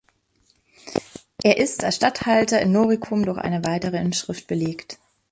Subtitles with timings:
[1.43, 4.97] Er ist als Statthalter in Noricum durch eine weitere Inschrift belegt.